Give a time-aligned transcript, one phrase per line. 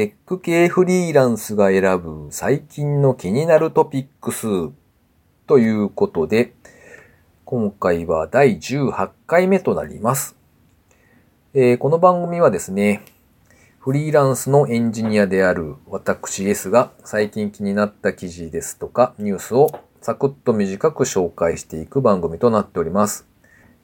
[0.00, 4.46] テック系フリーランスが選ぶ最近の気になるトピックス
[5.46, 6.54] ということで、
[7.44, 10.36] 今回は第18回目となります。
[11.52, 13.04] えー、この番組はですね、
[13.78, 23.28] フリーランスのエンジニアである私 S が最近気になった記事ですとかニュースをサクッと短く紹介していく番組となっております。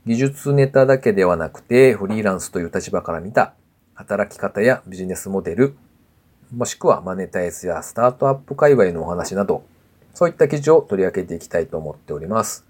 [0.07, 3.53] 技術ネタだけではなくてフリーランスという立場から見た
[3.93, 5.77] 働き方やビジネスモデル、
[6.53, 9.65] もしくはマネタイズやスタートアップ界隈のお話など、
[10.15, 12.65] そういった記事を取り上げていきたいと思っております。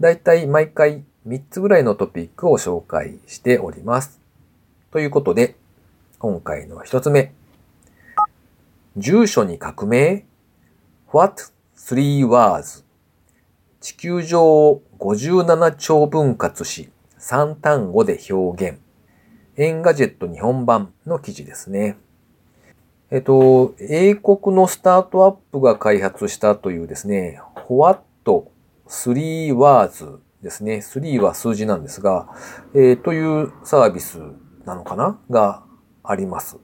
[0.00, 4.18] だいたい毎回3つぐらいのトピックを紹介しております。
[4.90, 5.56] ということで、
[6.18, 7.32] 今回の1つ目。
[8.96, 10.24] 住所に革命
[11.12, 11.42] ?What
[11.76, 12.84] three words?
[13.80, 18.80] 地球上を57超分割し3単語で表現。
[19.56, 21.98] Engadget 日本版の記事ですね。
[23.12, 28.02] えっと、英国のスタートアップが開発したというですね、What
[28.86, 30.76] Three Words ですね。
[30.76, 32.28] 3は数字なんですが、
[32.74, 34.20] えー、というサービス
[34.64, 35.18] なのかな？
[35.28, 35.62] が
[36.02, 36.58] あります。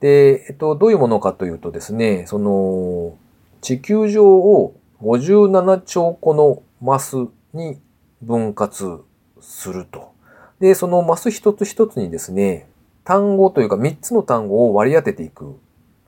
[0.00, 3.16] で、えっと、どういうものかというとですね、その、
[3.60, 7.16] 地球上を57兆個のマス
[7.52, 7.80] に
[8.22, 9.04] 分割
[9.40, 10.12] すると。
[10.60, 12.67] で、そのマス一つ一つにですね、
[13.08, 15.58] 単語というか3つの単語を割り当てていく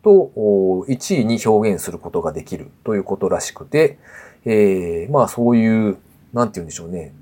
[0.03, 3.99] と、1位に表現することができるということらしくて、
[4.45, 5.97] えー、まあそういう、
[6.35, 7.15] なんて言うんでしょうね。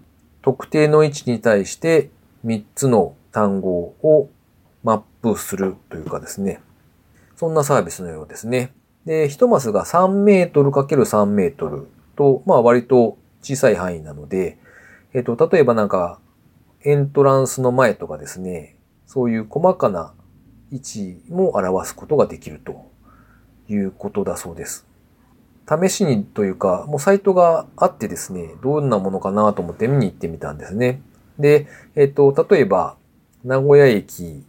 [0.43, 2.11] 特定の位置に対して
[2.45, 4.29] 3つの単語を
[4.83, 6.61] マップするというかですね。
[7.37, 8.73] そんなサービスのようですね。
[9.07, 14.59] で、1マスが3メートル ×3 メートルと、まあ割と小さい範囲なので、
[15.15, 16.19] えっ、と、例えばなんか
[16.83, 18.75] エントランスの前とかですね、
[19.09, 20.13] そういう細かな
[20.71, 22.89] 位置も表すことができると
[23.69, 24.87] いうことだそうです。
[25.67, 31.01] 試しにというか、もうサイトがあってですね、どんなものかなと思って見に行ってみたんですね。
[31.39, 31.67] で、
[31.97, 32.97] えっと、例えば、
[33.45, 34.45] 名古屋駅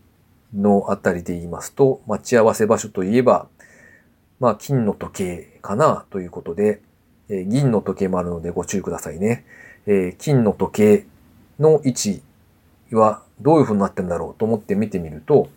[0.54, 3.48] のあたりで言いますと、待ち合わせ場所といえば、
[4.42, 6.82] まあ、金の時計かなということで、
[7.30, 9.46] えー、銀の時計もあるのでご注意くださいね。
[9.86, 11.06] えー、金の時計
[11.60, 12.24] の位置
[12.96, 15.50] はどういう風になってんだろうと思って見てみると、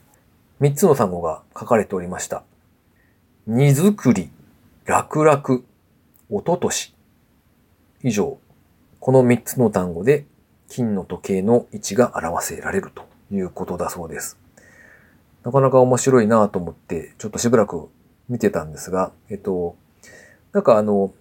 [0.60, 2.44] 3つの単語が書かれておりました。
[3.46, 4.30] 荷造り、
[4.84, 5.62] 楽々、
[6.30, 6.94] おととし。
[8.02, 8.38] 以上、
[9.00, 10.24] この3つの単語で
[10.68, 14.38] 金の時計の位置が表せられるということだそうです。
[15.44, 17.88] なかなか面白いなと思って、ちょっとしばらく
[18.28, 19.76] 見てたんですが、えっと、
[20.52, 21.12] なんかあの、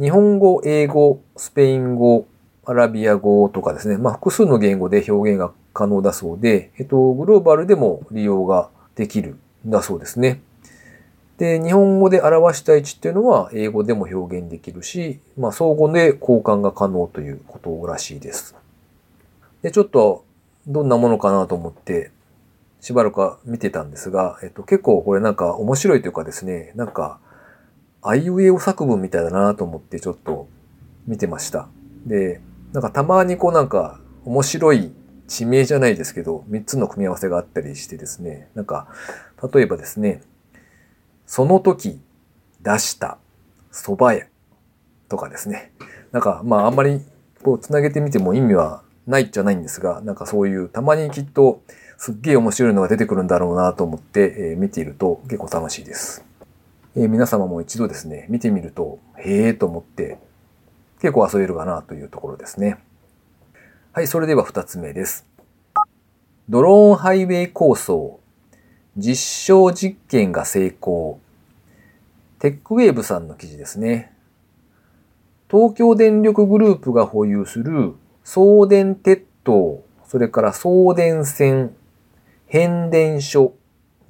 [0.00, 2.26] 日本語、英語、スペイン語、
[2.68, 10.42] アラビア語とかですね、まあ複数の言語で表現が可能だそうで、えっと、グローバルでも利用ができるんだそうですね。
[11.38, 18.54] で、日本語で表した位置っていうのは英語でも表現できるし、まあ相互で交換が可能ということらしいです。
[19.62, 20.26] で、ちょっと
[20.66, 22.10] どんなものかなと思って
[22.82, 27.18] しばらく見てたんですが、えっと結構これなんか面白いというかですね、なんか、
[28.02, 30.48] あいうえお作文みたいだなと思ってちょっと
[31.06, 31.68] 見てました。
[32.04, 32.42] で、
[32.72, 34.92] なんかたまにこうなんか面白い
[35.26, 38.88] 地名じゃないですけど、3つの組み合わせがあったりしてですね、なんか、
[39.52, 40.22] 例えばですね、
[41.26, 42.00] その時
[42.62, 43.18] 出した
[43.70, 44.26] 蕎麦屋
[45.08, 45.72] とかですね。
[46.12, 47.02] なんか、まああんまり
[47.42, 51.62] こう繋げてみても意味はないじゃないんですが、なんかそういうたまにきっと
[51.98, 56.24] すっげえ面白いのが出てくるんだろうなと思って、えー、見ていると結構楽しいです。
[56.96, 60.18] えー、皆様も一度ですね、見てみると、へえと思って
[61.00, 62.78] 結構遊べるかなというところですね。
[63.92, 65.26] はい、それでは二つ目です。
[66.48, 68.20] ドローンハイウェイ構想。
[68.96, 71.20] 実証実験が成功。
[72.40, 74.12] テックウェーブさんの記事ですね。
[75.50, 77.94] 東京電力グループが保有する
[78.24, 81.74] 送電鉄塔、それから送電線、
[82.46, 83.54] 変電所、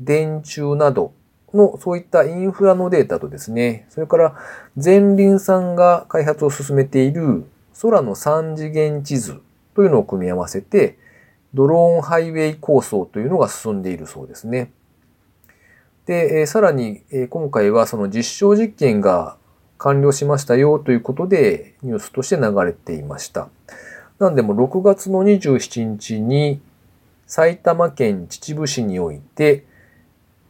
[0.01, 1.13] 電柱など
[1.55, 4.37] のそういったインフラのデータとですね、それから
[4.83, 7.45] 前輪さんが開発を進めている
[7.81, 9.41] 空の3次元地図
[9.75, 10.99] というのを組み合わせて、
[11.55, 14.71] ドローンハイウェイ構想というのが進んでいるそうですね。
[16.07, 19.37] で、えさらにえ今回はその実証実験が
[19.79, 23.49] 完了しましたよということでニュースとして流れていました。
[24.19, 26.61] なんでも6月の27日に
[27.27, 29.65] 埼玉県秩父市において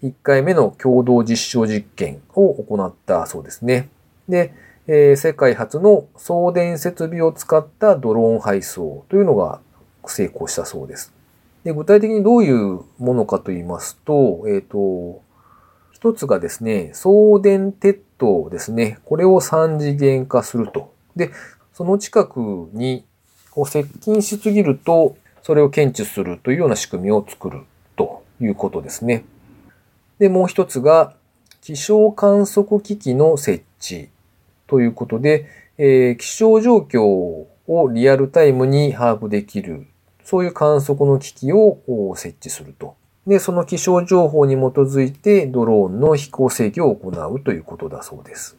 [0.02, 3.88] 1回目の共同実証実験を行ったそうですね。
[4.28, 4.54] で、
[4.86, 9.60] えー、世界初の送電設備を使ったドローン配送というのが
[10.06, 11.12] 成功したそうです。
[11.64, 15.22] で、具体的にどういうものかと言いますと、えっ、ー、と、
[15.92, 18.98] 一つがですね、送電鉄塔ですね。
[19.04, 20.94] これを3次元化すると。
[21.16, 21.32] で、
[21.72, 23.04] その近くに
[23.50, 27.62] こう接近しすぎると、それを検知するというような仕組みを作る
[27.96, 29.24] ということですね。
[30.18, 31.14] で、もう一つが、
[31.60, 34.08] 気象観測機器の設置
[34.66, 37.48] ということで、えー、気象状況を
[37.92, 39.86] リアルタイムに把握できる、
[40.24, 42.96] そういう観測の機器を設置すると。
[43.26, 48.56] で、その気象情報に基づいてドローンの飛行制御を行うということだそうです。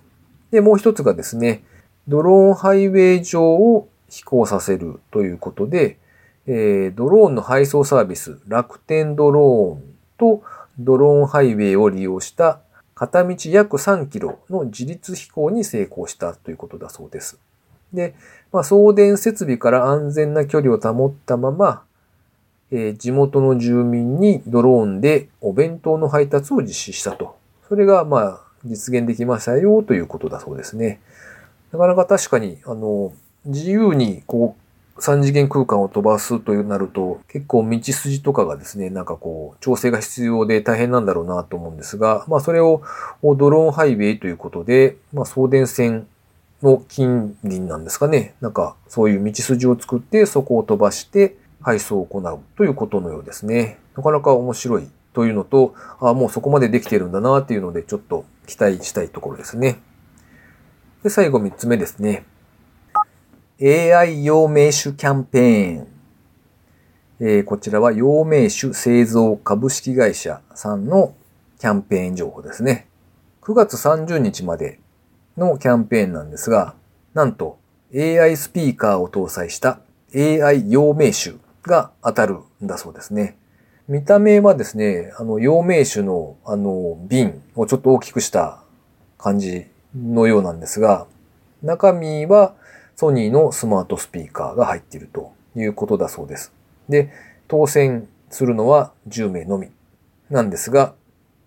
[0.52, 1.64] で、もう一つがですね、
[2.08, 5.98] ドローンハイウェイ上を飛行させるということで、
[6.46, 10.44] えー、ドローンの配送サービス、楽天ドローンと
[10.80, 12.62] ドローンハイウェイを利用した
[12.96, 17.38] 片道約3キロの自立飛行に成功したということだそうです。
[17.94, 18.16] で、
[18.52, 21.84] まあ、送電設備から安全な距離を保ったまま、
[22.72, 27.38] えー、地元の住民にドローンでお弁当の配達を実施したと。
[27.68, 31.00] それが、まあ、実現できましたよということだそうですね。
[31.72, 33.14] なかなか確かに、あの、
[33.46, 34.69] 自由にこう
[35.00, 42.81] 3次元空間を飛ばすというなると、結構道筋とかがですね、なんかこう、調整が必要で大変なんだろうなと思うんですが、まあそれを
[43.24, 46.07] ドローンハイウェイということで、まあ送電線
[46.62, 48.36] の近隣なんですかね。
[48.42, 53.80] なんかそういう道筋を作ってそこを飛ばして配送を行うということのようですね。
[53.95, 59.80] なかなか面白いというのと、ああもうそこまでできてるんだなっていうのでちょっと期待したいところですね。
[61.04, 62.25] で、最後3つ目ですね。
[63.62, 65.88] AI 陽明酒キャンペーン。
[67.20, 71.14] えー、こちらは陽明酒製造株式会社さんの
[71.60, 72.88] キャンペーン情報ですね。
[73.42, 74.80] 9月30日まで
[75.36, 76.76] のキャンペーンなんですが、
[77.14, 77.60] なんと
[77.94, 79.82] AI スピーカーを搭載した
[80.16, 83.38] AI 陽明酒が当たるんだそうですね。
[83.90, 88.64] 見た目はですね、あの、陽明酒のあの、瓶をちょっと大きくした
[89.18, 91.08] 感じのようなんですが、
[91.62, 92.56] 中身は
[93.00, 96.51] ソニーのスマートスピーカーが入っているということだそうです。
[96.90, 97.13] で、
[97.48, 99.69] 当選するのは10名のみ
[100.30, 100.96] なんですが、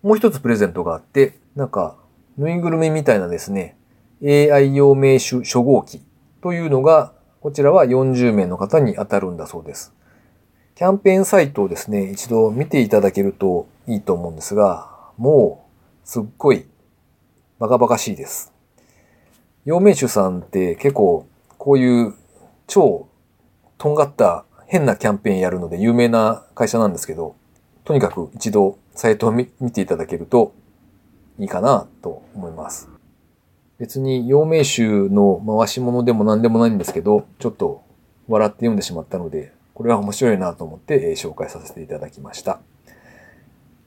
[0.02, 1.98] もう一つプレゼントがあって、なんか、
[2.38, 3.76] ぬいぐるみみたいなですね、
[4.24, 6.00] AI 用名手初号機
[6.40, 7.12] というのが、
[7.42, 9.92] こちらは40名の方に当たるんだそうです。
[10.74, 14.88] キャンペーンサイトをですね、一度見ていただけるといいと思うんですが、
[15.18, 15.66] も
[16.02, 16.64] う、すっごい、
[17.58, 18.54] バカバカしいです。
[19.66, 21.26] 陽明酒さんって結構
[21.62, 22.14] こういう
[22.66, 23.06] 超
[23.78, 27.36] とんがった変なキャンペーンやるので有名な会社なんですけど、
[27.84, 30.54] とにかく一度サイトを見 ていただけると
[31.38, 32.88] いいかなと思います。
[33.78, 37.82] 別に陽明酒の回し物でも何でもないんですけど、ちょっと
[38.26, 42.58] 笑って読んでしまったので、これは面白いなと思って紹介させていただきました。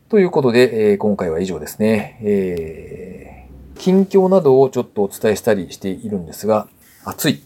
[0.08, 2.20] ということで、え今回は以上ですね。
[2.22, 6.70] えー、近況などをちょっとお伝えしたりしているんですが、
[7.04, 7.44] 暑い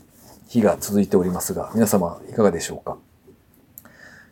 [0.50, 2.98] 日が続いておりますが、皆様いかがでしょうか？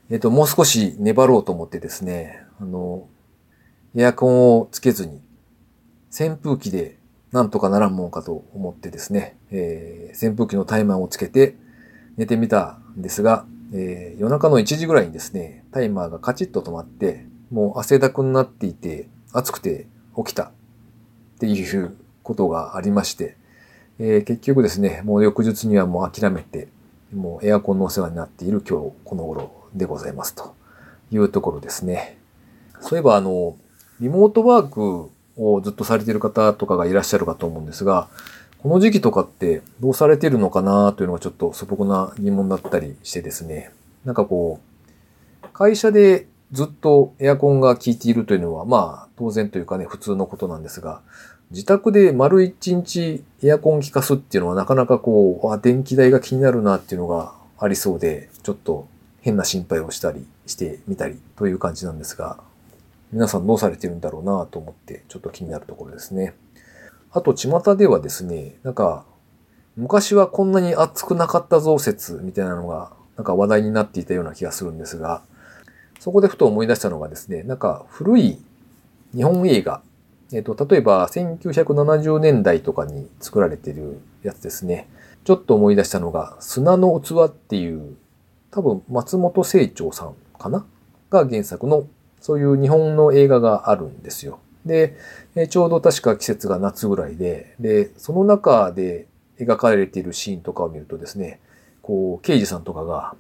[0.09, 3.07] えっ、と、もう少し粘ろうと思ってですね、あの、
[3.95, 5.21] エアコンをつけずに、
[6.11, 6.97] 扇風機で
[7.31, 11.55] なんとかならんもんかと思ってですね、えー、扇風機のタイマーをつけて
[12.15, 20.51] 寝てみたんですが、えー、夜中の1時ぐらいにですね、タイマーがカチッと止まって、もう汗だくになっていて、暑くて起きたっ
[21.39, 23.37] ていうことがありまして、
[23.99, 26.67] えー、結局ですね、もう翌日にはもう諦めて、
[27.13, 30.55] もうエアコンのお世話になっている今日この頃でございますと
[31.11, 32.17] いうところですね。
[32.81, 33.55] そういえばあの、
[33.99, 38.07] リモートワークをずっとされている方とかがいらっしゃるかと思うんですが、
[38.59, 43.71] この時期とかってどうされてるのかなというのがちょっと素朴な疑問だったりしてですね。
[44.05, 44.59] なんかこ
[45.43, 51.01] う、会社でずっとエアコンが効いているというのはまあ当然というかね普通のことなんですが、
[51.49, 58.87] 自宅で丸一日エアコン効かすっていうのはなかなかこう、あ、電気代が気になるなっていうのがありそうで、ちょっと
[59.21, 62.39] 変な心配をしたりしてみたりという感じなんですが、
[63.13, 66.33] 皆さんどうされてるんだろうなと思ってちょっと気になるところですね。
[67.11, 69.05] あと、巷ではですね、なんか、
[69.77, 75.21] 昔はこんなに暑くなかった増設みたいなのが、なんか話題になっていたような気がするんですが、
[75.99, 78.37] そこでふと思い出したのがですね、なんか古い
[79.15, 79.81] 日本映画
[80.33, 84.87] えっ、と、例えば1970年代とかに作られてるやつですね。
[85.23, 87.95] ちょっと思い出したのが、砂の器っていう、
[88.51, 90.65] 多分松本清張さんかな？
[91.09, 91.87] が原作の、
[92.19, 94.39] そういう日本の映画があるんですよ。
[94.65, 94.97] で、
[95.49, 99.07] ちょうど確か季節が夏ぐらいで、で、その中で
[99.39, 101.39] 描かれているシーンとかを見るとですね、
[101.81, 103.15] こう、刑事さんとかが、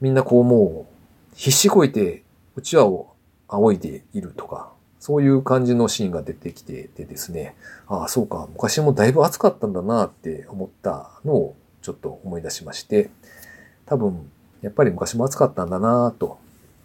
[0.00, 0.94] みんなこうもう、
[1.34, 2.22] 必死こいて
[2.56, 3.14] うちわを
[3.48, 4.72] 仰いでいるとか、
[5.04, 7.56] そういう感じのシーンが出てきててですね、
[7.88, 13.10] ああ、そうか、昔もだいぶ暑かったんだなって思ったのをちょっと思い出しまして、
[13.84, 14.30] 多分、
[14.62, 16.38] やっぱり昔も暑かったんだなと。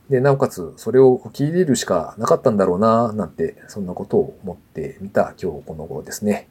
[0.10, 6.50] で、なおかつ、それを受け入れるしかなかったんだろうななんて、そんなことを思ってみた今日この頃ですね。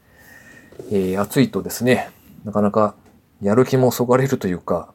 [0.90, 2.08] えー、暑いとですね、
[2.46, 2.94] なかなか
[3.42, 4.94] やる気もそがれるというか、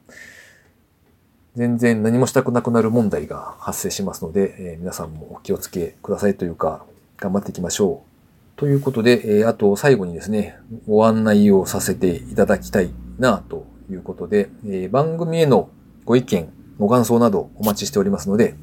[1.56, 6.84] 全然何もしたくなくなる問題が発生しますので、えー、皆さんもお気をつけくださいというか、
[7.18, 8.60] 頑張っていきましょう。
[8.60, 10.58] ということで、えー、あと最後にですね、
[10.88, 15.70] ご案内をさせていただきたいなということで、えー、番組への
[16.06, 18.56] ご意見、ご感想などお待ちしておりますので、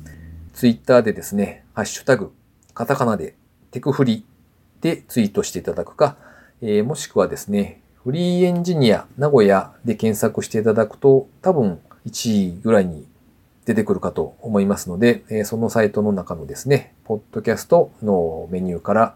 [0.53, 2.33] ツイッターでですね、ハッシュタグ、
[2.75, 3.37] カタカナで
[3.71, 4.27] テクフリ
[4.81, 6.17] でツイートしていただくか、
[6.61, 13.07] え、もしくはですね、フリーエンジニア名古屋で検索していただくと、多分1位ぐらいに
[13.65, 19.15] 出てくるかと思いますので、えそのサイトの中のですね、ポッドキャストのメニューから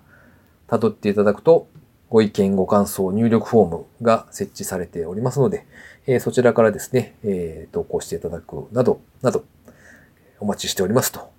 [0.68, 1.66] 辿っていただくと、
[2.10, 5.66] ご意見、ご感想、入力フォームが設置されておりますので、
[6.06, 9.44] えそちらからですね、え投稿していただくなど、など、
[10.40, 11.30] お待ちしておりますと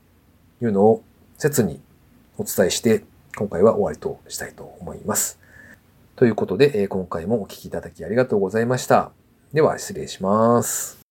[0.61, 1.03] いうのを
[1.37, 1.79] 切に
[2.37, 3.03] お伝えして、
[3.37, 5.39] 今回は終わりとしたいと思います。
[6.15, 9.11] ということで、今回もお聴きいただきありがとうございました。
[9.53, 11.04] では失礼します。